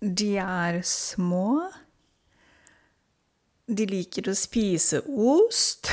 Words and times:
De 0.00 0.30
er 0.40 0.80
små. 0.86 1.60
De 3.68 3.84
liker 3.84 4.30
å 4.32 4.34
spise 4.34 5.02
ost. 5.04 5.90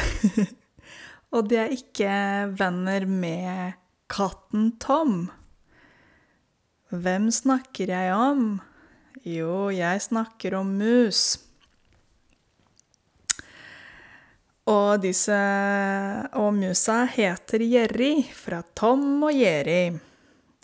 Og 1.35 1.49
de 1.51 1.59
er 1.59 1.75
ikke 1.75 2.13
venner 2.55 3.03
med 3.03 3.75
katten 4.07 4.71
Tom. 4.79 5.27
Hvem 6.87 7.27
snakker 7.35 7.91
jeg 7.91 8.15
om? 8.15 8.47
Jo, 9.27 9.67
jeg 9.75 10.05
snakker 10.07 10.55
om 10.55 10.71
mus. 10.79 11.25
Og 14.71 15.03
disse 15.03 15.35
Og 16.39 16.53
musa 16.55 17.01
heter 17.11 17.67
Jerry, 17.67 18.21
fra 18.31 18.63
Tom 18.71 19.27
og 19.27 19.35
Jerry. 19.35 20.06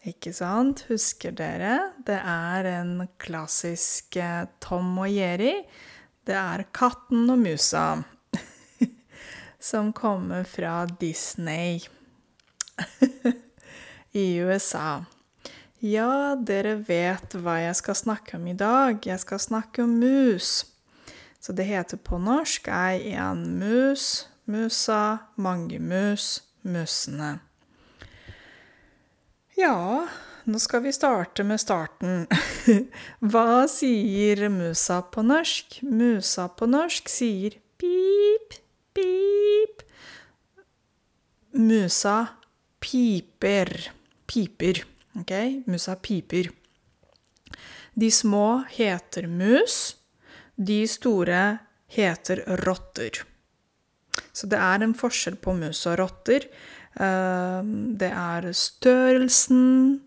Ikke 0.04 0.34
sant? 0.36 0.82
Husker 0.90 1.32
dere? 1.32 1.78
Det 2.04 2.18
er 2.20 2.68
en 2.74 3.06
klassisk 3.24 4.18
eh, 4.20 4.44
Tom 4.60 4.98
og 5.00 5.08
Jerry. 5.08 5.62
Det 6.28 6.36
er 6.36 6.66
katten 6.76 7.30
og 7.32 7.40
musa. 7.40 7.86
Som 9.70 9.94
kommer 9.96 10.44
fra 10.44 10.82
Disney 11.00 11.80
i 14.26 14.26
USA. 14.44 15.06
Ja, 15.80 16.36
dere 16.36 16.76
vet 16.84 17.38
hva 17.40 17.62
jeg 17.62 17.80
skal 17.80 18.00
snakke 18.02 18.36
om 18.42 18.52
i 18.52 18.58
dag. 18.60 19.00
Jeg 19.08 19.24
skal 19.24 19.40
snakke 19.40 19.88
om 19.88 19.96
mus. 20.04 20.66
Så 21.40 21.56
det 21.56 21.70
heter 21.72 22.00
på 22.00 22.20
norsk 22.20 22.68
er 22.72 23.00
en 23.24 23.48
mus, 23.60 24.28
musa, 24.52 25.32
mange 25.40 25.80
mus, 25.80 26.42
musene. 26.68 27.38
Ja, 29.56 30.08
nå 30.44 30.60
skal 30.60 30.82
vi 30.82 30.92
starte 30.94 31.44
med 31.46 31.62
starten. 31.62 32.26
Hva 33.32 33.68
sier 33.70 34.48
musa 34.50 35.02
på 35.14 35.22
norsk? 35.26 35.78
Musa 35.86 36.48
på 36.50 36.66
norsk 36.70 37.12
sier 37.12 37.60
pip, 37.78 38.58
pip. 38.98 39.84
Musa 41.54 42.18
piper. 42.82 43.92
Piper. 44.26 44.82
OK? 45.22 45.34
Musa 45.70 45.96
piper. 46.02 46.50
De 47.94 48.10
små 48.12 48.64
heter 48.74 49.28
mus. 49.30 49.96
De 50.56 50.82
store 50.90 51.44
heter 51.94 52.42
rotter. 52.66 53.22
Så 54.34 54.50
det 54.50 54.58
er 54.58 54.82
en 54.82 54.98
forskjell 54.98 55.38
på 55.38 55.54
mus 55.58 55.86
og 55.90 56.00
rotter. 56.02 56.50
Ehm, 57.00 57.98
det 57.98 58.12
er 58.12 58.52
størrelsen. 58.54 60.02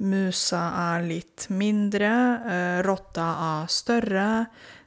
Musa 0.00 0.60
er 0.96 1.02
litt 1.04 1.48
mindre, 1.50 2.12
eh, 2.46 2.82
rotta 2.86 3.28
er 3.62 3.66
større. 3.68 4.46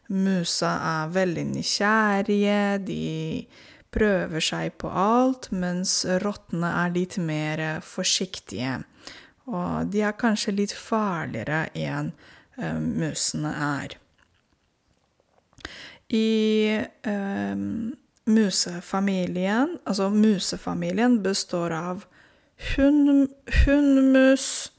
Musa 0.09 0.71
er 1.05 1.11
veldig 1.13 1.45
nysgjerrige, 1.45 2.85
de 2.85 3.47
prøver 3.91 4.41
seg 4.41 4.77
på 4.77 4.89
alt, 4.89 5.51
mens 5.51 6.05
rottene 6.23 6.69
er 6.83 6.89
litt 6.89 7.17
mer 7.17 7.81
forsiktige. 7.81 8.83
Og 9.45 9.91
de 9.91 10.01
er 10.01 10.17
kanskje 10.17 10.55
litt 10.55 10.73
farligere 10.73 11.67
enn 11.75 12.13
eh, 12.57 12.79
musene 12.79 13.53
er. 13.53 13.97
I 16.13 16.85
um, 17.09 17.93
musefamilien 18.25 19.77
Altså, 19.85 20.09
musefamilien 20.09 21.23
består 21.23 21.71
av 21.71 22.05
hund, 22.75 23.29
hundmus, 23.65 24.71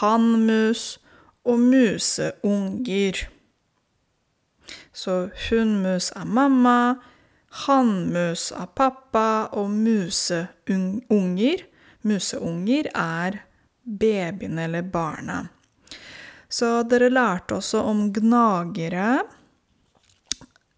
hannmus 0.00 0.98
og 1.44 1.58
museunger. 1.60 3.28
Så 4.92 5.28
hundmus 5.48 6.12
er 6.16 6.24
mamma, 6.24 6.94
hannmus 7.66 8.52
er 8.52 8.66
pappa, 8.66 9.48
og 9.52 9.70
museunger 9.70 11.66
Museunger 12.06 12.86
er 12.94 13.40
babyene 13.82 14.64
eller 14.68 14.82
barna. 14.82 15.40
Så 16.48 16.84
dere 16.86 17.08
lærte 17.10 17.56
også 17.58 17.80
om 17.82 18.12
gnagere. 18.14 19.24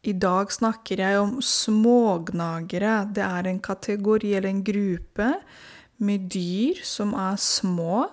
I 0.07 0.13
dag 0.15 0.53
snakker 0.55 1.01
jeg 1.03 1.19
om 1.19 1.41
smågnagere. 1.43 3.09
Det 3.15 3.25
er 3.25 3.49
en 3.51 3.61
kategori 3.61 4.35
eller 4.39 4.53
en 4.53 4.65
gruppe 4.65 5.33
med 5.99 6.29
dyr 6.31 6.79
som 6.87 7.15
er 7.19 7.37
små. 7.43 8.07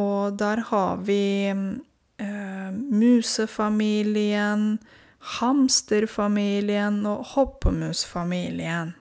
Og 0.00 0.38
der 0.40 0.64
har 0.70 0.96
vi 1.04 1.52
eh, 1.52 2.72
musefamilien, 2.72 4.78
hamsterfamilien 5.36 7.04
og 7.06 7.24
hoppemusfamilien. 7.34 8.94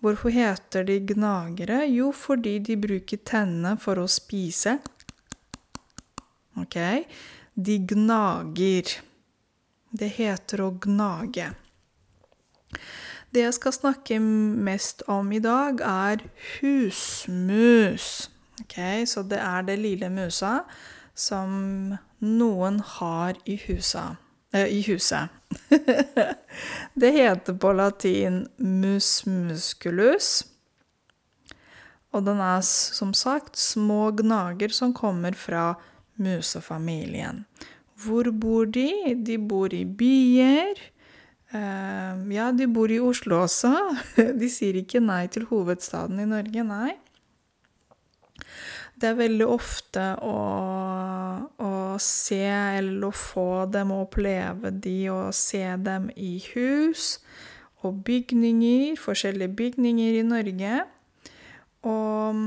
Hvorfor 0.00 0.28
heter 0.28 0.84
de 0.84 1.00
gnagere? 1.00 1.84
Jo, 1.88 2.12
fordi 2.12 2.58
de 2.58 2.76
bruker 2.76 3.20
tennene 3.24 3.76
for 3.80 4.00
å 4.00 4.08
spise. 4.08 4.78
OK? 6.60 6.76
De 7.56 7.78
gnager. 7.92 8.96
Det 9.90 10.08
heter 10.18 10.60
å 10.64 10.70
gnage. 10.82 11.50
Det 13.30 13.42
jeg 13.44 13.54
skal 13.56 13.74
snakke 13.74 14.18
mest 14.20 15.02
om 15.12 15.32
i 15.32 15.40
dag, 15.42 15.80
er 15.80 16.24
husmus. 16.58 18.30
Okay, 18.64 19.04
så 19.06 19.22
det 19.22 19.38
er 19.42 19.66
det 19.66 19.76
lille 19.80 20.08
musa 20.10 20.62
som 21.16 21.96
noen 22.24 22.80
har 22.96 23.36
i, 23.44 23.58
husa, 23.66 24.16
eh, 24.52 24.68
i 24.72 24.82
huset. 24.88 25.28
det 27.00 27.10
heter 27.12 27.56
på 27.60 27.72
latin 27.76 28.46
mus 28.56 29.26
musculus. 29.26 30.46
Og 32.16 32.24
den 32.24 32.40
er 32.40 32.62
som 32.64 33.12
sagt 33.12 33.60
små 33.60 34.10
gnager 34.16 34.72
som 34.72 34.94
kommer 34.96 35.36
fra 35.36 35.74
musefamilien. 36.16 37.44
Hvor 38.04 38.28
bor 38.30 38.68
de? 38.68 38.90
De 39.24 39.38
bor 39.38 39.72
i 39.72 39.84
byer. 39.84 40.80
Uh, 41.54 42.34
ja, 42.34 42.50
de 42.52 42.66
bor 42.68 42.90
i 42.92 43.00
Oslo 43.00 43.42
også. 43.44 43.72
De 44.40 44.48
sier 44.50 44.76
ikke 44.82 45.00
nei 45.00 45.26
til 45.32 45.46
hovedstaden 45.48 46.20
i 46.20 46.28
Norge, 46.28 46.64
nei. 46.66 46.96
Det 48.96 49.10
er 49.10 49.18
veldig 49.18 49.46
ofte 49.48 50.02
å, 50.24 50.36
å 51.60 51.72
se 52.00 52.42
eller 52.48 53.08
å 53.08 53.12
få 53.12 53.66
dem 53.68 53.92
og 53.92 54.06
oppleve 54.06 54.72
de 54.72 54.96
og 55.12 55.36
se 55.36 55.64
dem 55.84 56.08
i 56.16 56.38
hus 56.54 57.18
og 57.84 58.00
bygninger, 58.08 58.96
forskjellige 59.00 59.52
bygninger 59.56 60.16
i 60.20 60.24
Norge. 60.26 60.78
Og 61.86 62.40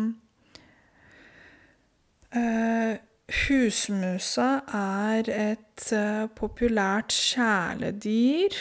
uh, 2.34 2.94
Husmusa 3.30 4.50
er 4.74 5.28
et 5.30 5.92
uh, 5.94 6.26
populært 6.34 7.14
kjæledyr. 7.14 8.56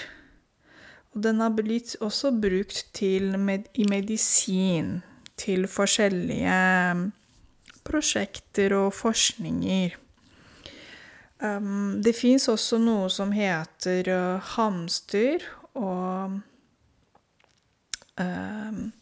Og 1.14 1.22
den 1.24 1.40
har 1.40 1.54
blitt 1.56 1.96
også 2.04 2.34
brukt 2.36 3.00
med, 3.38 3.64
i 3.74 3.86
medisin 3.88 5.02
til 5.36 5.66
forskjellige 5.66 6.94
mm, 6.94 7.12
prosjekter 7.84 8.74
og 8.76 8.92
forskninger. 8.92 9.96
Um, 11.40 12.02
det 12.02 12.16
fins 12.18 12.48
også 12.48 12.78
noe 12.82 13.08
som 13.10 13.32
heter 13.32 14.10
uh, 14.10 14.40
hamster 14.56 15.44
og 15.78 16.40
um, 18.20 18.92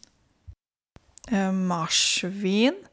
marsvin. 1.67 2.86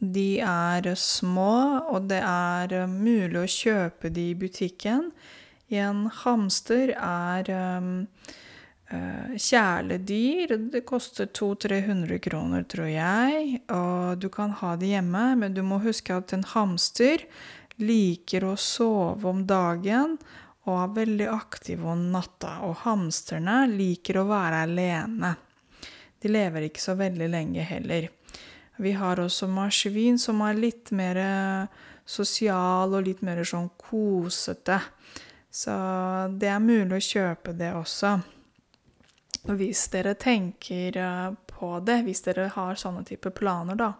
De 0.00 0.40
er 0.40 0.86
små, 0.96 1.84
og 1.92 2.08
det 2.08 2.22
er 2.24 2.72
eh, 2.72 2.88
mulig 2.88 3.36
å 3.36 3.50
kjøpe 3.52 4.08
de 4.08 4.30
i 4.32 4.38
butikken. 4.38 5.10
En 5.70 6.06
hamster 6.24 6.94
er 6.96 7.50
um, 7.78 8.08
kjæledyr. 8.90 10.56
Det 10.72 10.80
koster 10.88 11.28
200-300 11.30 12.18
kroner, 12.24 12.64
tror 12.66 12.88
jeg. 12.90 13.60
Og 13.70 14.18
du 14.18 14.26
kan 14.34 14.56
ha 14.58 14.72
det 14.80 14.90
hjemme, 14.96 15.28
men 15.38 15.54
du 15.54 15.62
må 15.62 15.78
huske 15.84 16.16
at 16.16 16.34
en 16.34 16.42
hamster 16.56 17.22
liker 17.78 18.48
å 18.48 18.56
sove 18.58 19.28
om 19.30 19.44
dagen 19.46 20.18
og 20.68 20.74
er 20.76 20.96
veldig 20.98 21.28
aktiv 21.32 21.84
om 21.86 22.08
natta. 22.12 22.58
Og 22.66 22.82
hamsterne 22.84 23.62
liker 23.70 24.20
å 24.20 24.26
være 24.28 24.64
alene. 24.66 25.34
De 26.20 26.28
lever 26.28 26.68
ikke 26.68 26.82
så 26.82 26.96
veldig 26.98 27.30
lenge 27.32 27.64
heller. 27.64 28.10
Vi 28.80 28.92
har 28.96 29.20
også 29.20 29.48
marsvin, 29.50 30.18
som 30.18 30.40
er 30.46 30.56
litt 30.56 30.90
mer 30.96 31.18
eh, 31.20 31.80
sosial 32.08 32.94
og 32.96 33.04
litt 33.04 33.20
mer 33.26 33.42
sånn 33.44 33.68
kosete. 33.76 34.78
Så 35.50 35.74
det 36.40 36.48
er 36.48 36.62
mulig 36.64 36.96
å 36.96 37.04
kjøpe 37.04 37.52
det 37.58 37.74
også. 37.76 38.14
Hvis 39.50 39.86
dere 39.92 40.14
tenker 40.16 40.96
eh, 40.96 41.26
på 41.52 41.74
det, 41.84 41.98
hvis 42.06 42.24
dere 42.24 42.48
har 42.54 42.80
sånne 42.80 43.04
type 43.08 43.32
planer, 43.36 43.76
da. 43.76 43.92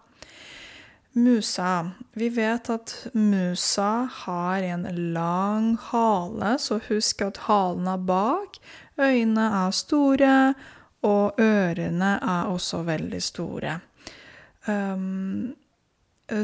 Musa. 1.12 1.90
Vi 2.14 2.28
vet 2.30 2.70
at 2.70 2.94
musa 3.12 4.08
har 4.22 4.62
en 4.62 4.86
lang 5.12 5.74
hale, 5.90 6.54
så 6.62 6.78
husk 6.86 7.26
at 7.26 7.42
halen 7.50 7.88
er 7.90 7.98
bak. 7.98 8.60
Øynene 8.96 9.48
er 9.64 9.74
store, 9.74 10.34
og 11.02 11.40
ørene 11.40 12.14
er 12.22 12.52
også 12.52 12.84
veldig 12.86 13.22
store. 13.24 13.80
Um, 14.68 15.54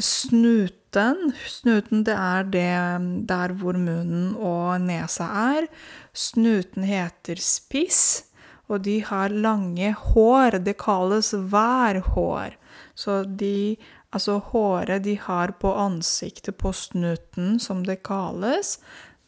snuten 0.00 1.32
Snuten, 1.46 2.04
det 2.06 2.14
er 2.14 2.46
det 2.50 3.26
der 3.28 3.52
hvor 3.58 3.76
munnen 3.78 4.34
og 4.36 4.80
nesa 4.80 5.26
er. 5.56 5.66
Snuten 6.14 6.86
heter 6.88 7.38
spiss, 7.38 8.24
og 8.68 8.82
de 8.84 9.02
har 9.04 9.28
lange 9.28 9.92
hår. 9.92 10.58
Det 10.64 10.78
kalles 10.80 11.34
værhår. 11.34 12.56
Så 12.94 13.24
de 13.24 13.76
Altså 14.16 14.38
håret 14.38 15.04
de 15.04 15.18
har 15.20 15.50
på 15.60 15.74
ansiktet, 15.76 16.56
på 16.56 16.72
snuten, 16.72 17.58
som 17.60 17.82
det 17.84 17.98
kalles, 18.06 18.78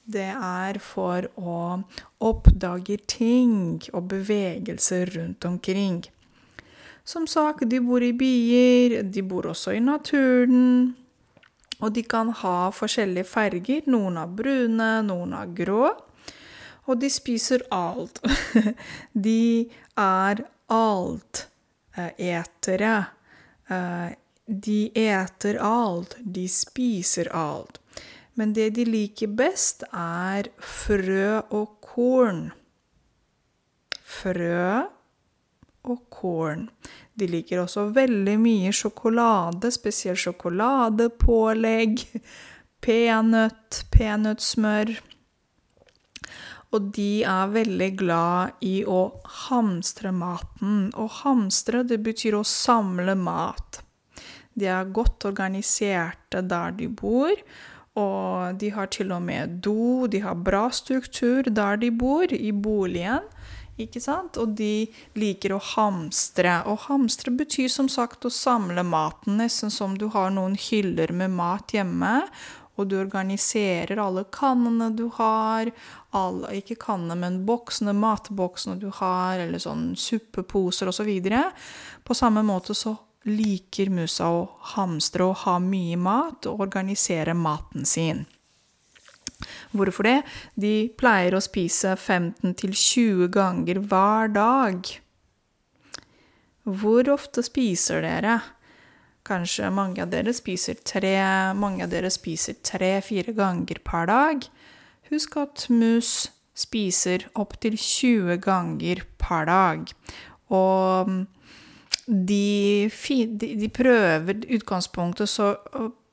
det 0.08 0.30
er 0.32 0.78
for 0.80 1.26
å 1.36 1.56
oppdage 2.24 2.96
ting 3.10 3.82
og 3.92 4.06
bevegelser 4.08 5.12
rundt 5.18 5.44
omkring. 5.44 6.06
Som 7.08 7.24
sagt, 7.26 7.64
de 7.70 7.78
bor 7.80 8.04
i 8.04 8.12
byer, 8.12 8.98
de 9.02 9.22
bor 9.24 9.46
også 9.48 9.72
i 9.72 9.80
naturen. 9.80 10.94
Og 11.80 11.94
de 11.96 12.02
kan 12.04 12.28
ha 12.42 12.68
forskjellige 12.74 13.24
farger. 13.30 13.86
Noen 13.88 14.18
er 14.20 14.34
brune, 14.40 14.88
noen 15.06 15.32
er 15.38 15.48
grå. 15.56 15.88
Og 16.84 17.00
de 17.00 17.08
spiser 17.08 17.64
alt. 17.72 18.20
de 19.26 19.70
er 19.96 20.42
altetere. 20.76 22.12
Eh, 23.72 24.12
de 24.68 24.78
eter 24.92 25.56
alt, 25.64 26.18
de 26.20 26.44
spiser 26.52 27.32
alt. 27.32 27.80
Men 28.36 28.52
det 28.52 28.74
de 28.76 28.84
liker 28.84 29.32
best, 29.32 29.88
er 29.96 30.52
frø 30.60 31.40
og 31.48 31.80
korn. 31.88 32.52
Frø 34.04 34.97
og 35.86 36.04
korn. 36.12 36.68
De 37.18 37.28
liker 37.30 37.62
også 37.62 37.88
veldig 37.96 38.36
mye 38.40 38.72
sjokolade, 38.74 39.70
spesielt 39.74 40.20
sjokoladepålegg, 40.22 42.02
peanøtt, 42.84 43.84
peanøttsmør. 43.94 44.94
Og 46.76 46.90
de 46.92 47.22
er 47.24 47.54
veldig 47.54 47.90
glad 47.96 48.64
i 48.64 48.82
å 48.84 49.00
hamstre 49.48 50.12
maten. 50.12 50.90
Å 50.92 51.06
hamstre, 51.22 51.82
det 51.88 52.02
betyr 52.04 52.36
å 52.36 52.44
samle 52.44 53.16
mat. 53.16 53.80
De 54.58 54.68
er 54.68 54.92
godt 54.92 55.24
organiserte 55.30 56.42
der 56.44 56.76
de 56.76 56.90
bor. 56.92 57.32
Og 57.98 58.58
de 58.60 58.70
har 58.74 58.90
til 58.94 59.10
og 59.14 59.24
med 59.26 59.58
do, 59.64 60.06
de 60.06 60.20
har 60.22 60.38
bra 60.46 60.68
struktur 60.74 61.48
der 61.48 61.80
de 61.80 61.90
bor, 61.90 62.30
i 62.30 62.52
boligen. 62.52 63.24
Ikke 63.78 64.00
sant? 64.02 64.38
Og 64.42 64.56
de 64.58 64.88
liker 65.18 65.54
å 65.54 65.60
hamstre. 65.74 66.60
Og 66.70 66.88
hamstre 66.88 67.32
betyr 67.34 67.70
som 67.70 67.90
sagt 67.92 68.26
å 68.26 68.32
samle 68.32 68.82
maten, 68.82 69.38
nesten 69.38 69.70
som 69.70 69.94
du 69.98 70.08
har 70.14 70.32
noen 70.34 70.58
hyller 70.58 71.14
med 71.14 71.36
mat 71.38 71.74
hjemme. 71.76 72.14
Og 72.78 72.86
du 72.90 72.94
organiserer 72.98 73.98
alle 73.98 74.22
kannene 74.34 74.92
du 74.94 75.08
har, 75.16 75.70
alle, 76.14 76.52
ikke 76.60 76.78
kannene, 76.78 77.16
men 77.18 77.40
boksene, 77.46 77.94
matboksene 77.94 78.78
du 78.78 78.86
har, 79.00 79.40
eller 79.42 79.62
sånn 79.62 79.92
suppeposer 79.98 80.90
osv. 80.90 81.10
Så 81.26 81.42
På 82.06 82.14
samme 82.14 82.44
måte 82.46 82.74
så 82.78 82.94
liker 83.26 83.90
musa 83.90 84.30
å 84.30 84.46
hamstre 84.76 85.26
og 85.26 85.42
ha 85.42 85.58
mye 85.62 85.98
mat 85.98 86.46
og 86.46 86.62
organisere 86.68 87.34
maten 87.34 87.86
sin. 87.86 88.24
Hvorfor 89.76 90.06
det? 90.06 90.18
De 90.60 90.88
pleier 90.98 91.36
å 91.36 91.42
spise 91.44 91.94
15-20 91.96 93.28
ganger 93.34 93.82
hver 93.90 94.32
dag. 94.34 94.88
Hvor 96.68 97.10
ofte 97.12 97.44
spiser 97.46 98.04
dere? 98.04 98.38
Kanskje 99.28 99.68
mange 99.72 100.02
av 100.04 100.12
dere 100.12 100.32
spiser 100.36 100.78
tre, 100.88 101.16
mange 101.56 101.84
av 101.84 101.92
dere 101.92 102.10
spiser 102.12 102.56
tre-fire 102.64 103.34
ganger 103.36 103.80
per 103.84 104.08
dag. 104.08 104.48
Husk 105.12 105.36
at 105.40 105.66
mus 105.72 106.30
spiser 106.58 107.28
opptil 107.38 107.76
20 107.78 108.40
ganger 108.44 109.04
per 109.20 109.48
dag. 109.48 109.92
Og 110.52 111.12
de, 112.08 112.88
de, 112.88 113.54
de 113.60 113.68
prøver 113.68 114.44
utgangspunktet 114.56 115.28
så 115.28 115.52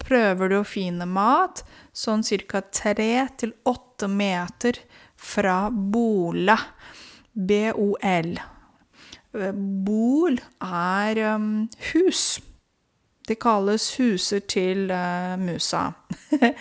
prøver 0.06 0.52
du 0.52 0.60
å 0.60 0.68
finne 0.68 1.08
mat 1.10 1.64
sånn 1.96 2.24
ca. 2.24 2.62
tre 2.62 3.28
til 3.38 3.54
åtte 3.66 4.08
meter 4.08 4.80
fra 5.16 5.70
bola. 5.72 6.58
B-o-l. 7.36 8.36
Bol 9.36 10.38
er 10.64 11.20
um, 11.36 11.68
hus. 11.92 12.40
Det 13.26 13.36
kalles 13.42 13.90
huset 14.00 14.48
til 14.48 14.92
uh, 14.92 15.36
musa. 15.42 15.90
uh, 16.40 16.52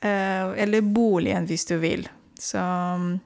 eller 0.62 0.80
boligen, 0.82 1.46
hvis 1.46 1.68
du 1.68 1.76
vil. 1.78 2.08
Så 2.40 2.58
um, 2.58 3.18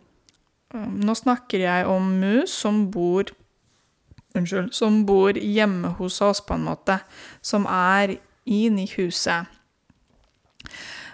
nå 0.74 1.14
snakker 1.16 1.64
jeg 1.64 1.86
om 1.88 2.12
mus 2.20 2.52
som 2.62 2.90
bor 2.92 3.30
unnskyld, 4.36 4.74
som 4.76 5.00
bor 5.06 5.34
hjemme 5.34 5.96
hos 5.98 6.20
oss, 6.22 6.42
på 6.44 6.54
en 6.54 6.68
måte. 6.68 7.00
Som 7.42 7.66
er 7.66 8.18
inn 8.44 8.78
i 8.78 8.86
huset. 8.96 9.48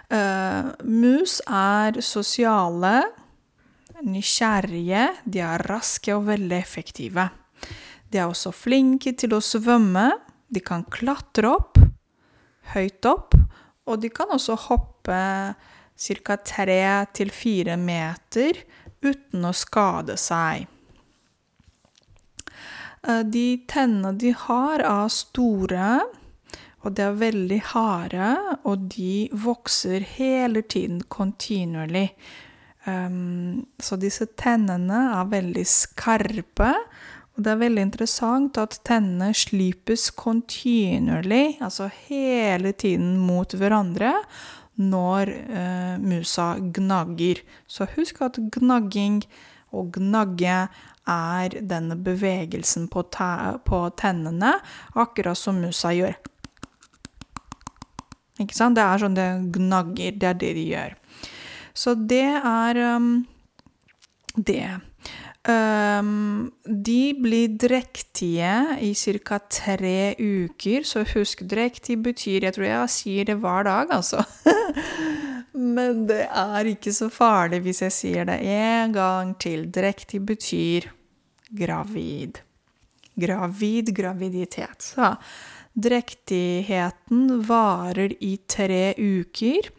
Uh, 0.07 0.71
mus 0.87 1.41
er 1.51 1.97
sosiale, 2.05 3.01
nysgjerrige, 4.07 5.07
de 5.25 5.41
er 5.43 5.65
raske 5.67 6.13
og 6.15 6.29
veldig 6.29 6.55
effektive. 6.55 7.27
De 8.07 8.21
er 8.21 8.29
også 8.29 8.53
flinke 8.55 9.11
til 9.19 9.35
å 9.35 9.43
svømme. 9.43 10.09
De 10.47 10.61
kan 10.63 10.85
klatre 10.87 11.49
opp, 11.51 11.79
høyt 12.71 13.07
opp, 13.09 13.35
og 13.87 13.99
de 13.99 14.11
kan 14.13 14.31
også 14.31 14.55
hoppe 14.67 15.19
ca. 15.97 16.37
tre 16.37 16.81
til 17.11 17.31
fire 17.33 17.75
meter 17.75 18.61
uten 19.03 19.43
å 19.43 19.53
skade 19.55 20.15
seg. 20.19 20.67
Eh, 23.07 23.23
de 23.23 23.47
tennene 23.69 24.15
de 24.19 24.33
har, 24.45 24.83
er 24.83 25.11
store, 25.11 25.99
og 26.87 26.95
de 26.95 27.03
er 27.03 27.19
veldig 27.19 27.59
harde, 27.73 28.27
og 28.63 28.87
de 28.93 29.27
vokser 29.35 30.05
hele 30.15 30.63
tiden 30.63 31.01
kontinuerlig. 31.11 32.13
Um, 32.87 33.65
så 33.83 33.97
disse 33.99 34.29
tennene 34.39 35.01
er 35.17 35.27
veldig 35.27 35.65
skarpe. 35.67 36.71
Og 37.35 37.43
det 37.43 37.51
er 37.51 37.59
veldig 37.59 37.83
interessant 37.89 38.59
at 38.61 38.79
tennene 38.87 39.33
slipes 39.35 40.07
kontinuerlig, 40.15 41.57
altså 41.59 41.89
hele 42.07 42.71
tiden 42.71 43.17
mot 43.19 43.51
hverandre, 43.51 44.13
når 44.79 45.33
uh, 45.51 45.95
musa 45.99 46.53
gnagger. 46.79 47.43
Så 47.67 47.89
husk 47.97 48.23
at 48.23 48.39
gnagging 48.55 49.25
og 49.75 49.91
gnagge 49.99 50.63
er 51.07 51.59
denne 51.67 51.99
bevegelsen 51.99 52.87
på, 52.91 53.03
på 53.67 53.83
tennene, 53.99 54.55
akkurat 54.95 55.39
som 55.39 55.59
musa 55.59 55.91
gjør. 55.95 56.15
Ikke 58.41 58.55
sant? 58.57 58.77
Det 58.77 58.85
er 58.85 59.01
sånn 59.01 59.17
det 59.17 59.29
gnagger. 59.55 60.17
Det 60.19 60.29
er 60.29 60.41
det 60.41 60.53
de 60.57 60.67
gjør. 60.71 60.97
Så 61.77 61.93
det 62.09 62.25
er 62.37 62.81
um, 62.97 63.11
det. 64.35 64.79
Um, 65.47 66.51
de 66.65 67.13
blir 67.15 67.53
drektige 67.55 68.53
i 68.83 68.91
ca. 69.23 69.39
tre 69.39 70.15
uker, 70.19 70.83
så 70.83 71.05
husk 71.07 71.45
drektig 71.47 71.95
betyr 72.03 72.43
Jeg 72.43 72.53
tror 72.57 72.65
jeg 72.67 72.89
sier 72.91 73.29
det 73.29 73.37
hver 73.39 73.63
dag, 73.63 73.93
altså. 73.95 74.25
Men 75.77 76.03
det 76.09 76.25
er 76.27 76.67
ikke 76.67 76.91
så 76.93 77.07
farlig 77.09 77.61
hvis 77.65 77.81
jeg 77.85 77.95
sier 77.95 78.27
det 78.27 78.41
en 78.43 78.93
gang 78.93 79.31
til. 79.39 79.69
Drektig 79.71 80.19
betyr 80.25 80.91
gravid. 81.55 82.41
Gravid 83.15 83.95
graviditet. 83.95 84.83
Så 84.83 85.15
drektigheten 85.77 87.27
varer 87.47 88.15
i 88.23 88.35
tre 88.49 88.91
uker, 88.97 89.69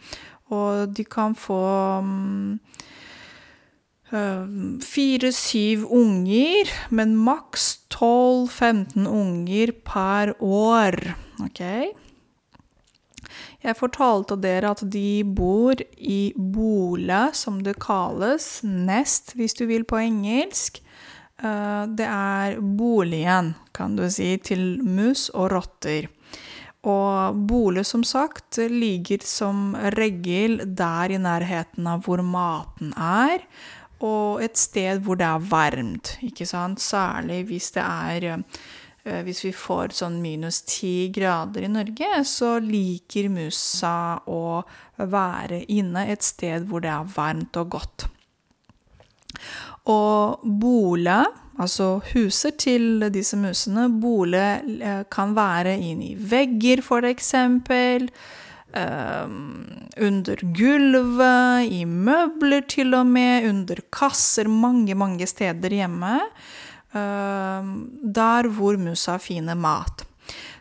og 0.54 0.94
de 0.96 1.04
kan 1.04 1.34
få 1.36 1.62
um, 2.00 2.58
Fire-syv 4.80 5.84
unger, 5.92 6.70
men 6.88 7.16
maks 7.20 7.74
12-15 7.92 9.04
unger 9.04 9.74
per 9.84 10.32
år. 10.40 10.96
OK? 11.44 11.60
Jeg 13.58 13.76
fortalte 13.76 14.38
dere 14.40 14.70
at 14.72 14.84
de 14.86 15.20
bor 15.26 15.76
i 15.98 16.32
bole, 16.38 17.22
som 17.34 17.58
det 17.66 17.76
kalles, 17.82 18.60
nest, 18.64 19.34
hvis 19.36 19.56
du 19.58 19.66
vil 19.68 19.84
på 19.84 19.98
engelsk. 20.00 20.80
Eh, 21.38 21.82
det 21.86 22.06
er 22.06 22.58
boligen, 22.60 23.54
kan 23.72 23.96
du 23.96 24.06
si, 24.10 24.32
til 24.42 24.80
mus 24.82 25.28
og 25.30 25.52
rotter. 25.54 26.08
Og 26.88 27.38
bolig, 27.50 27.84
som 27.86 28.04
sagt, 28.06 28.58
ligger 28.70 29.22
som 29.26 29.76
regel 29.94 30.62
der 30.78 31.14
i 31.14 31.20
nærheten 31.22 31.86
av 31.90 32.02
hvor 32.06 32.22
maten 32.22 32.92
er, 32.94 33.44
og 33.98 34.42
et 34.42 34.58
sted 34.58 35.02
hvor 35.02 35.18
det 35.18 35.26
er 35.26 35.46
varmt, 35.50 36.16
ikke 36.22 36.46
sant? 36.46 36.82
Særlig 36.82 37.44
hvis 37.48 37.72
det 37.74 37.82
er 37.82 38.28
eh, 38.30 39.22
hvis 39.26 39.44
vi 39.46 39.54
får 39.54 39.94
sånn 39.96 40.20
minus 40.22 40.60
ti 40.68 41.08
grader 41.14 41.66
i 41.66 41.72
Norge, 41.72 42.22
så 42.26 42.58
liker 42.62 43.30
musa 43.32 44.20
å 44.26 44.60
være 44.98 45.64
inne 45.72 46.06
et 46.12 46.26
sted 46.26 46.66
hvor 46.68 46.84
det 46.84 46.92
er 46.94 47.10
varmt 47.14 47.58
og 47.58 47.74
godt. 47.78 48.08
Og 49.88 50.48
bolig 50.60 51.24
Altså 51.58 51.98
huset 52.12 52.60
til 52.62 53.02
disse 53.10 53.36
musene. 53.38 53.88
Bolig 54.00 54.42
eh, 54.78 55.00
kan 55.10 55.34
være 55.34 55.74
inn 55.74 56.04
i 56.06 56.12
vegger, 56.14 56.84
for 56.86 57.06
eksempel. 57.08 58.06
Um, 58.68 59.64
under 60.04 60.42
gulvet, 60.54 61.70
i 61.72 61.82
møbler 61.88 62.66
til 62.68 62.92
og 62.94 63.08
med, 63.08 63.48
under 63.48 63.80
kasser, 63.90 64.46
mange, 64.46 64.94
mange 64.94 65.26
steder 65.26 65.72
hjemme. 65.80 66.20
Um, 66.92 67.72
der 68.04 68.48
hvor 68.54 68.78
musa 68.78 69.16
finner 69.18 69.58
mat. 69.58 70.04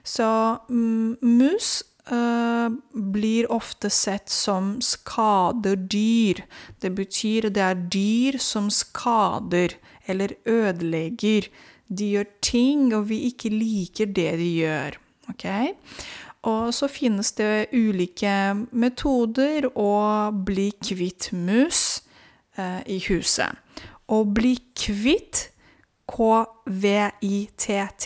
Så 0.07 0.57
um, 0.69 1.17
mus 1.21 1.83
uh, 2.11 2.69
blir 2.93 3.49
ofte 3.51 3.89
sett 3.89 4.29
som 4.29 4.77
skader 4.81 5.75
dyr. 5.75 6.43
Det 6.81 6.93
betyr 6.95 7.49
det 7.49 7.63
er 7.63 7.81
dyr 7.93 8.37
som 8.41 8.69
skader 8.73 9.77
eller 10.07 10.35
ødelegger. 10.45 11.49
De 11.87 12.11
gjør 12.15 12.27
ting, 12.43 12.95
og 12.95 13.09
vi 13.09 13.19
ikke 13.29 13.49
liker 13.53 14.05
det 14.05 14.31
de 14.39 14.51
gjør. 14.63 14.99
ok? 15.29 15.45
Og 16.47 16.73
så 16.73 16.87
finnes 16.87 17.31
det 17.35 17.67
ulike 17.73 18.55
metoder 18.71 19.67
å 19.75 20.31
bli 20.31 20.71
kvitt 20.83 21.31
mus 21.35 22.01
eh, 22.55 22.81
i 22.87 22.99
huset. 23.09 23.51
Å 24.07 24.23
bli 24.23 24.55
kvitt, 24.77 25.49
K-V-I-T-T, 26.07 28.05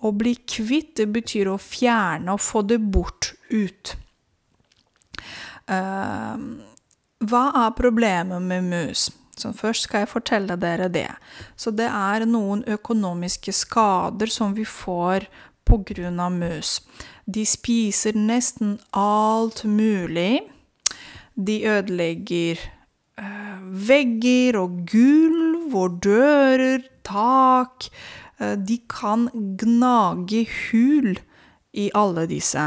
å 0.00 0.12
bli 0.16 0.34
kvitt, 0.48 0.94
det 0.96 1.08
betyr 1.12 1.50
å 1.52 1.58
fjerne 1.60 2.34
og 2.34 2.42
få 2.44 2.62
det 2.66 2.80
bort, 2.80 3.34
ut. 3.50 3.96
Uh, 5.70 6.38
hva 7.26 7.44
er 7.66 7.74
problemet 7.76 8.42
med 8.42 8.68
mus? 8.70 9.08
Så 9.40 9.52
først 9.56 9.86
skal 9.86 10.04
jeg 10.04 10.12
fortelle 10.12 10.56
dere 10.60 10.90
det. 10.92 11.08
Så 11.56 11.72
det 11.72 11.88
er 11.88 12.26
noen 12.28 12.62
økonomiske 12.68 13.54
skader 13.56 14.30
som 14.32 14.54
vi 14.56 14.66
får 14.68 15.28
pga. 15.64 16.28
mus. 16.28 16.80
De 17.26 17.44
spiser 17.46 18.16
nesten 18.16 18.78
alt 18.92 19.64
mulig. 19.64 20.40
De 21.34 21.62
ødelegger 21.64 22.58
uh, 23.20 23.60
vegger 23.88 24.58
og 24.58 24.84
gulv 24.90 25.74
og 25.74 26.02
dører, 26.02 26.82
tak. 27.04 27.88
Uh, 28.40 28.56
de 28.56 28.80
kan 28.90 29.28
gnage 29.60 30.46
hul 30.48 31.18
i 31.76 31.90
alle 31.94 32.26
disse. 32.30 32.64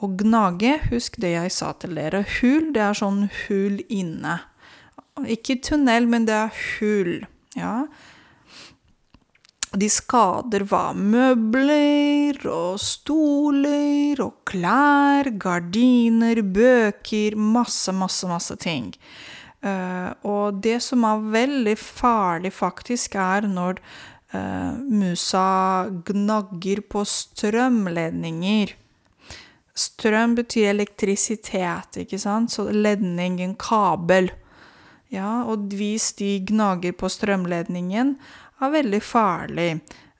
Og 0.00 0.16
gnage, 0.22 0.78
husk 0.88 1.18
det 1.20 1.34
jeg 1.34 1.52
sa 1.52 1.74
til 1.76 1.98
dere, 1.98 2.22
hul, 2.38 2.70
det 2.72 2.84
er 2.86 2.96
sånn 2.96 3.26
hul 3.42 3.82
inne. 3.92 4.38
Ikke 5.28 5.58
tunnel, 5.60 6.06
men 6.08 6.24
det 6.28 6.38
er 6.38 6.54
hul. 6.78 7.18
Ja. 7.58 7.74
De 9.70 9.86
skader 9.92 10.64
hva? 10.66 10.90
Møbler 10.96 12.40
og 12.50 12.80
stoler 12.82 14.18
og 14.24 14.40
klær, 14.48 15.30
gardiner, 15.38 16.40
bøker 16.42 17.36
Masse, 17.38 17.92
masse, 17.94 18.26
masse 18.30 18.56
ting. 18.62 18.94
Uh, 19.60 20.10
og 20.24 20.62
det 20.64 20.78
som 20.82 21.04
er 21.04 21.26
veldig 21.36 21.76
farlig, 21.78 22.54
faktisk, 22.56 23.14
er 23.20 23.46
når 23.46 23.82
musa 24.32 25.88
gnagger 26.06 26.80
på 26.86 27.04
strømledninger. 27.08 28.74
Strøm 29.74 30.36
betyr 30.38 30.68
elektrisitet, 30.70 32.02
ikke 32.04 32.18
sant? 32.20 32.52
Så 32.52 32.68
ledning, 32.70 33.40
en 33.42 33.56
kabel. 33.58 34.30
Ja, 35.10 35.42
og 35.50 35.72
hvis 35.74 36.12
de 36.20 36.36
gnager 36.46 36.94
på 36.94 37.10
strømledningen, 37.10 38.14
er 38.60 38.72
veldig 38.76 39.02
farlig. 39.02 39.70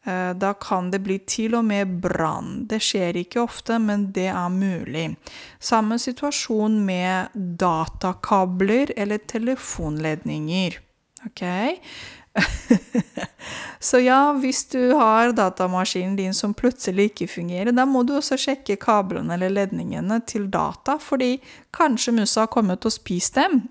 Eh, 0.04 0.30
da 0.34 0.54
kan 0.54 0.90
det 0.90 1.02
bli 1.04 1.18
til 1.28 1.54
og 1.58 1.66
med 1.68 1.98
brann. 2.02 2.64
Det 2.70 2.80
skjer 2.82 3.20
ikke 3.20 3.44
ofte, 3.44 3.78
men 3.78 4.08
det 4.16 4.30
er 4.32 4.48
mulig. 4.54 5.10
Samme 5.60 6.00
situasjon 6.00 6.80
med 6.86 7.36
datakabler 7.60 8.94
eller 8.96 9.20
telefonledninger. 9.30 10.80
Ok? 11.28 11.44
Så 13.82 13.98
ja, 13.98 14.32
hvis 14.32 14.66
du 14.68 14.92
har 14.92 15.32
datamaskinen 15.32 16.16
din 16.16 16.34
som 16.34 16.54
plutselig 16.54 17.10
ikke 17.10 17.28
fungerer, 17.32 17.72
da 17.72 17.86
må 17.88 18.02
du 18.04 18.12
også 18.18 18.36
sjekke 18.38 18.76
kablene 18.80 19.34
eller 19.34 19.52
ledningene 19.54 20.20
til 20.28 20.50
data, 20.52 20.98
fordi 21.00 21.38
kanskje 21.74 22.14
musa 22.20 22.44
har 22.44 22.52
kommet 22.52 22.84
og 22.84 22.92
spist 22.92 23.40
dem. 23.40 23.62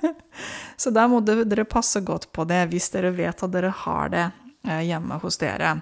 Så 0.80 0.90
da 0.94 1.06
må 1.10 1.20
dere 1.24 1.66
passe 1.68 2.00
godt 2.00 2.30
på 2.32 2.46
det 2.48 2.64
hvis 2.72 2.88
dere 2.94 3.12
vet 3.14 3.44
at 3.44 3.52
dere 3.52 3.74
har 3.84 4.14
det 4.14 4.24
eh, 4.64 4.86
hjemme 4.88 5.20
hos 5.22 5.38
dere. 5.42 5.76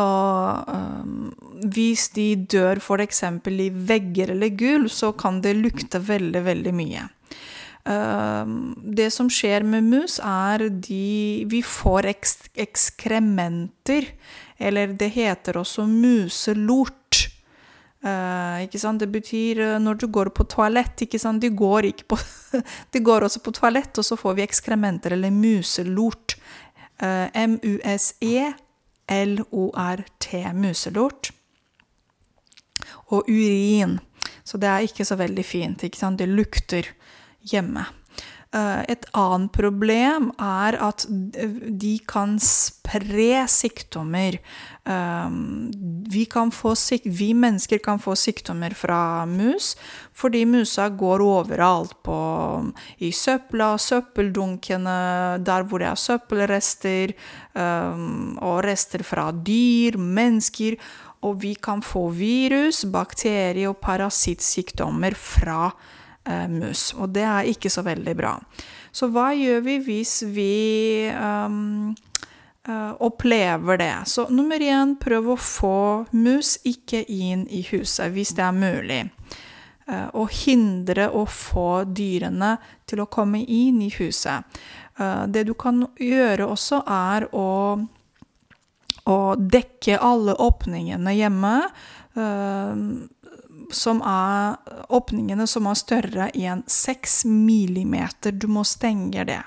Og 0.00 0.68
um, 0.70 1.30
hvis 1.74 2.08
de 2.14 2.28
dør 2.48 2.78
f.eks. 2.78 3.24
i 3.50 3.70
vegger 3.74 4.36
eller 4.36 4.52
gulv, 4.54 4.88
så 4.88 5.10
kan 5.12 5.40
det 5.42 5.56
lukte 5.58 5.98
veldig, 5.98 6.44
veldig 6.46 6.74
mye. 6.76 7.08
Ehm, 7.88 8.74
det 8.96 9.10
som 9.10 9.30
skjer 9.32 9.64
med 9.64 9.84
mus, 9.88 10.18
er 10.20 10.68
de 10.68 11.44
Vi 11.48 11.62
får 11.62 12.06
ekskrementer. 12.54 14.04
Eller 14.58 14.86
det 14.86 15.08
heter 15.08 15.56
også 15.56 15.86
muselort. 15.86 16.96
Uh? 18.04 18.68
Det 18.98 19.08
betyr 19.12 19.60
uh, 19.60 19.78
når 19.80 19.94
du 19.94 20.06
går 20.06 20.28
på 20.28 20.44
toalett? 20.44 20.96
De, 20.96 21.48
går 21.48 21.92
på 22.08 22.18
de 22.92 22.98
går 23.00 23.22
også 23.24 23.40
på 23.40 23.50
toalett, 23.52 23.98
og 23.98 24.04
så 24.04 24.16
får 24.16 24.34
vi 24.34 24.42
ekskrementer, 24.42 25.12
eller 25.12 25.30
muselort. 25.30 26.36
Uh, 27.02 27.28
M-U-S-E-L-O-R-T. 27.34 28.12
Muselort. 30.52 31.32
Og 33.08 33.24
urin. 33.28 33.98
Så 34.44 34.56
det 34.58 34.68
er 34.68 34.80
ikke 34.80 35.04
så 35.04 35.16
veldig 35.16 35.44
fint. 35.44 35.80
Det 36.18 36.26
lukter 36.28 36.86
hjemme. 37.42 37.86
Eh, 38.50 38.80
et 38.90 39.04
annet 39.14 39.52
problem 39.54 40.32
er 40.42 40.74
at 40.82 41.04
de 41.06 41.92
kan 42.10 42.34
spre 42.42 43.44
sykdommer. 43.46 44.40
Eh, 44.90 45.36
vi, 46.10 46.24
kan 46.26 46.50
få, 46.50 46.72
vi, 47.04 47.28
mennesker 47.30 47.78
kan 47.84 48.02
få 48.02 48.16
sykdommer 48.18 48.74
fra 48.74 49.22
mus 49.30 49.76
fordi 50.20 50.42
musa 50.50 50.88
går 50.90 51.22
overalt. 51.22 51.94
På, 52.02 52.16
I 52.98 53.12
søpla, 53.14 53.76
søppeldunkene, 53.78 54.98
der 55.46 55.68
hvor 55.68 55.78
det 55.78 55.92
er 55.92 56.02
søppelrester, 56.08 57.14
eh, 57.54 58.02
og 58.42 58.64
rester 58.66 59.06
fra 59.06 59.30
dyr, 59.30 59.94
mennesker. 59.94 60.74
Og 61.22 61.38
vi 61.42 61.54
kan 61.54 61.84
få 61.84 62.08
virus, 62.16 62.82
bakterie- 62.88 63.68
og 63.68 63.78
parasittsykdommer 63.84 65.14
fra 65.14 65.68
mus 65.70 65.98
mus. 66.50 66.90
Og 67.00 67.08
det 67.14 67.24
er 67.24 67.48
ikke 67.48 67.70
så 67.72 67.82
veldig 67.82 68.14
bra. 68.18 68.34
Så 68.92 69.10
hva 69.10 69.30
gjør 69.36 69.62
vi 69.66 69.76
hvis 69.86 70.14
vi 70.34 71.10
um, 71.14 71.92
uh, 72.68 72.92
opplever 72.98 73.78
det? 73.78 73.94
Så 74.10 74.26
nummer 74.34 74.60
én, 74.60 74.96
prøv 75.00 75.32
å 75.34 75.38
få 75.38 75.78
mus 76.10 76.56
ikke 76.66 77.04
inn 77.06 77.46
i 77.48 77.62
huset 77.70 78.10
hvis 78.14 78.34
det 78.38 78.46
er 78.46 78.56
mulig. 78.56 79.00
Uh, 79.90 80.08
og 80.22 80.34
hindre 80.42 81.08
å 81.14 81.24
få 81.26 81.84
dyrene 81.86 82.56
til 82.90 83.04
å 83.04 83.10
komme 83.10 83.44
inn 83.46 83.80
i 83.86 83.92
huset. 83.94 84.60
Uh, 84.98 85.26
det 85.30 85.46
du 85.48 85.54
kan 85.54 85.84
gjøre 85.98 86.50
også, 86.50 86.82
er 86.90 87.28
å, 87.30 87.78
å 89.06 89.20
dekke 89.38 90.02
alle 90.02 90.34
åpningene 90.34 91.14
hjemme. 91.14 91.54
Som 93.74 94.02
er 94.06 94.58
åpningene 94.92 95.46
som 95.50 95.68
er 95.70 95.78
større 95.78 96.28
enn 96.34 96.62
6 96.66 97.24
millimeter. 97.30 98.32
Du 98.32 98.48
må 98.50 98.64
stenge 98.68 99.24
det. 99.28 99.42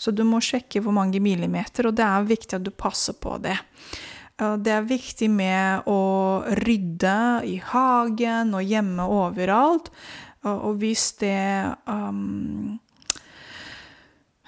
Så 0.00 0.10
du 0.10 0.24
må 0.26 0.40
sjekke 0.42 0.82
hvor 0.82 0.94
mange 0.96 1.20
millimeter, 1.22 1.88
og 1.88 1.96
det 1.98 2.06
er 2.06 2.28
viktig 2.28 2.58
at 2.58 2.66
du 2.66 2.72
passer 2.74 3.16
på 3.20 3.36
det. 3.42 3.56
Det 4.40 4.72
er 4.72 4.88
viktig 4.88 5.28
med 5.30 5.88
å 5.90 6.00
rydde 6.64 7.16
i 7.44 7.58
hagen 7.72 8.54
og 8.56 8.64
hjemme 8.64 9.04
overalt. 9.04 9.90
Og 10.48 10.78
hvis 10.80 11.10
det 11.20 11.36
um, 11.84 12.78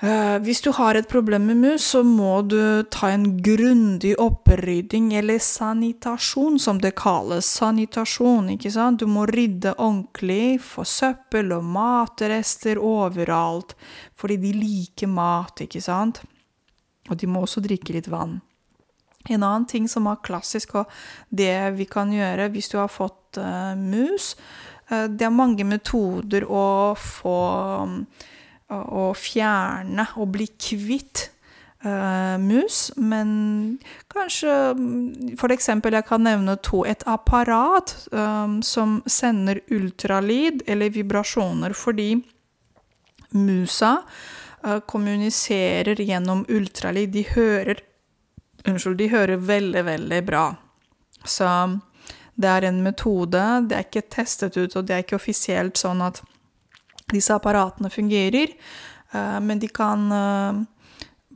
hvis 0.02 0.59
du 0.64 0.73
har 0.75 0.97
et 0.99 1.06
problem 1.06 1.44
med 1.47 1.61
mus, 1.62 1.85
så 1.92 2.00
må 2.02 2.40
du 2.50 2.82
ta 2.90 3.12
en 3.14 3.37
grundig 3.38 4.16
opprydding, 4.18 5.12
eller 5.14 5.38
sanitasjon, 5.38 6.59
som 6.59 6.80
det 6.82 6.97
kalles. 6.99 7.47
Sanitasjon, 7.47 8.49
ikke 8.56 8.73
sant? 8.75 8.99
Du 8.99 9.06
må 9.06 9.28
rydde 9.30 9.76
ordentlig 9.76 10.59
for 10.66 10.88
søppel 10.90 11.54
og 11.54 11.68
matrester 11.71 12.82
overalt, 12.82 13.76
fordi 14.18 14.40
de 14.42 14.52
liker 14.59 15.06
mat, 15.06 15.62
ikke 15.62 15.85
sant? 15.85 16.25
Og 17.06 17.14
de 17.23 17.30
må 17.30 17.44
også 17.47 17.62
drikke 17.62 17.94
litt 17.94 18.11
vann. 18.11 18.40
En 19.30 19.42
annen 19.47 19.68
ting 19.71 19.87
som 19.87 20.11
er 20.11 20.18
klassisk, 20.26 20.80
og 20.82 20.90
det 21.30 21.54
vi 21.78 21.87
kan 21.87 22.11
gjøre 22.11 22.50
hvis 22.50 22.73
du 22.73 22.80
har 22.80 22.90
fått 22.90 23.38
uh, 23.38 23.78
mus 23.78 24.32
uh, 24.90 25.06
Det 25.06 25.28
er 25.28 25.30
mange 25.30 25.62
metoder 25.62 26.42
å 26.50 26.66
få 26.99 27.38
å 28.73 29.12
fjerne 29.19 30.07
og 30.17 30.33
bli 30.35 30.49
kvitt 30.57 31.29
uh, 31.85 32.38
mus, 32.41 32.91
men 32.97 33.79
kanskje 34.12 34.52
For 35.41 35.52
eksempel, 35.55 35.97
jeg 35.97 36.07
kan 36.09 36.25
nevne 36.25 36.57
to. 36.64 36.85
Et 36.88 37.02
apparat 37.07 37.95
um, 38.12 38.61
som 38.62 39.00
sender 39.07 39.62
ultralyd 39.71 40.62
eller 40.67 40.93
vibrasjoner, 40.95 41.75
fordi 41.76 42.14
musa 43.33 43.99
uh, 44.64 44.81
kommuniserer 44.87 46.00
gjennom 46.00 46.45
ultralyd. 46.49 47.12
De 47.12 47.26
hører 47.35 47.88
Unnskyld, 48.62 48.99
de 48.99 49.09
hører 49.11 49.41
veldig, 49.43 49.81
veldig 49.85 50.19
bra. 50.23 50.45
Så 51.26 51.47
det 52.38 52.49
er 52.49 52.69
en 52.69 52.83
metode. 52.85 53.41
Det 53.67 53.75
er 53.75 53.88
ikke 53.88 54.05
testet 54.07 54.57
ut, 54.57 54.76
og 54.76 54.87
det 54.87 54.95
er 54.95 55.02
ikke 55.02 55.19
offisielt 55.19 55.81
sånn 55.81 56.02
at 56.05 56.23
disse 57.12 57.35
apparatene 57.35 57.90
fungerer, 57.92 58.49
eh, 59.12 59.40
men 59.40 59.59
de 59.62 59.69
kan 59.69 60.12
eh, 60.12 60.52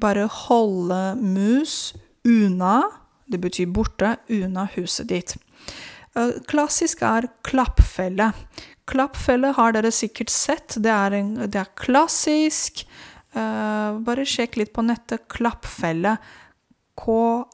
bare 0.00 0.28
holde 0.44 1.14
mus 1.20 1.94
unna, 2.26 2.82
det 3.26 3.38
betyr 3.42 3.66
borte, 3.66 4.16
unna 4.28 4.68
huset 4.76 5.08
ditt. 5.10 5.36
Eh, 6.16 6.30
klassisk 6.48 7.02
er 7.06 7.28
klappfelle. 7.46 8.32
Klappfelle 8.86 9.52
har 9.56 9.72
dere 9.74 9.90
sikkert 9.92 10.30
sett. 10.30 10.76
Det 10.82 10.92
er, 10.92 11.10
en, 11.18 11.34
det 11.50 11.60
er 11.60 11.74
klassisk. 11.78 12.86
bare 13.36 14.24
sjekk 14.24 14.56
litt 14.56 14.72
på 14.72 14.82
nettet. 14.86 15.26
Klappfelle. 15.28 16.16
K-l-a-p-p-f-e-l-l-e. 16.96 17.44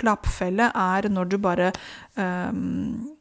Klappfelle 0.00 0.70
er 0.72 1.08
når 1.12 1.24
du 1.30 1.36
bare 1.38 1.68
um, 2.16 3.15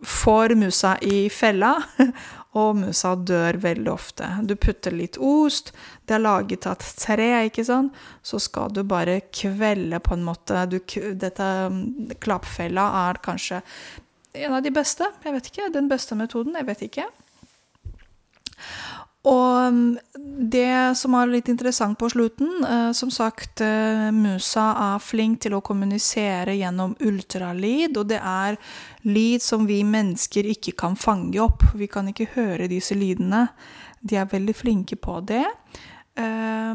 får 0.00 0.54
musa 0.54 0.96
i 1.04 1.28
fella, 1.30 1.74
og 2.60 2.76
musa 2.80 3.14
dør 3.14 3.60
veldig 3.62 3.90
ofte. 3.92 4.28
Du 4.42 4.56
putter 4.58 4.94
litt 4.96 5.18
ost, 5.22 5.72
det 6.08 6.16
er 6.16 6.24
laget 6.24 6.66
av 6.66 6.78
et 6.78 6.86
tre, 6.98 7.30
ikke 7.46 7.64
sant, 7.68 7.96
så 8.22 8.40
skal 8.42 8.72
du 8.74 8.82
bare 8.88 9.20
kvelde 9.30 10.00
på 10.02 10.16
en 10.16 10.26
måte 10.26 10.66
du, 10.70 10.80
Dette 11.14 11.50
mm, 11.70 12.16
klappfella 12.22 12.88
er 13.06 13.20
kanskje 13.22 13.62
en 14.32 14.54
av 14.54 14.62
de 14.62 14.70
beste. 14.70 15.06
Jeg 15.24 15.34
vet 15.34 15.50
ikke. 15.50 15.72
Den 15.74 15.88
beste 15.90 16.14
metoden. 16.14 16.54
Jeg 16.54 16.66
vet 16.68 16.84
ikke. 16.86 17.06
Og 19.28 19.72
mm, 19.72 19.98
det 20.48 20.96
som 20.96 21.14
er 21.18 21.28
litt 21.28 21.50
interessant 21.52 21.98
på 22.00 22.08
slutten 22.08 22.64
eh, 22.64 22.92
Som 22.96 23.10
sagt, 23.12 23.60
eh, 23.60 24.08
musa 24.16 24.70
er 24.94 25.02
flink 25.04 25.42
til 25.44 25.58
å 25.58 25.60
kommunisere 25.64 26.56
gjennom 26.56 26.94
ultralyd, 27.04 27.98
og 28.00 28.08
det 28.14 28.20
er 28.24 28.56
lyd 29.04 29.44
som 29.44 29.66
vi 29.68 29.82
mennesker 29.84 30.48
ikke 30.54 30.72
kan 30.80 30.96
fange 30.96 31.40
opp. 31.42 31.66
Vi 31.76 31.90
kan 31.90 32.08
ikke 32.08 32.30
høre 32.34 32.70
disse 32.70 32.96
lydene. 32.96 33.46
De 34.00 34.16
er 34.16 34.30
veldig 34.30 34.56
flinke 34.56 34.96
på 34.96 35.20
det. 35.28 35.44
Eh, 36.16 36.74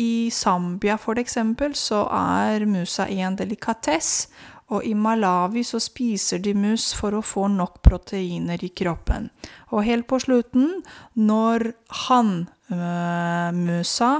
I 0.00 0.30
Zambia, 0.32 0.96
for 0.96 1.20
eksempel, 1.20 1.76
så 1.76 2.06
er 2.08 2.64
musa 2.64 3.04
en 3.12 3.36
delikatess. 3.36 4.30
Og 4.72 4.86
i 4.88 4.94
Malawi 4.96 5.64
så 5.66 5.80
spiser 5.82 6.40
de 6.40 6.54
mus 6.56 6.92
for 6.96 7.16
å 7.16 7.24
få 7.24 7.48
nok 7.52 7.82
proteiner 7.84 8.62
i 8.64 8.70
kroppen. 8.72 9.28
Og 9.72 9.84
helt 9.84 10.08
på 10.08 10.20
slutten, 10.22 10.80
når 11.18 11.74
hannmusa 12.06 14.10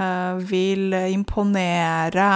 uh, 0.00 0.40
vil 0.40 0.96
imponere 1.12 2.30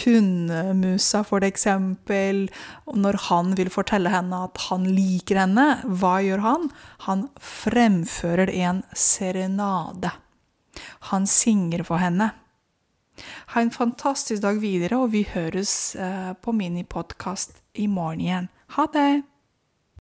hundemusa, 0.00 1.22
for 1.28 1.44
eksempel, 1.44 2.46
når 2.88 3.20
han 3.28 3.54
vil 3.60 3.72
fortelle 3.72 4.12
henne 4.14 4.44
at 4.48 4.64
han 4.70 4.88
liker 4.88 5.44
henne, 5.44 5.68
hva 5.84 6.16
gjør 6.24 6.46
han? 6.46 6.68
Han 7.08 7.28
fremfører 7.36 8.48
en 8.64 8.84
serenade. 8.96 10.16
Han 11.12 11.28
synger 11.28 11.84
for 11.84 12.00
henne. 12.00 12.32
Ha 13.54 13.62
en 13.62 13.72
fantastisk 13.74 14.42
dag 14.42 14.60
videre, 14.62 15.00
og 15.00 15.12
vi 15.12 15.24
høres 15.34 15.94
eh, 15.96 16.32
på 16.42 16.54
minipodkast 16.56 17.60
i 17.74 17.86
morgen 17.90 18.20
igjen. 18.24 18.48
Ha 18.76 18.86
det! 18.94 19.22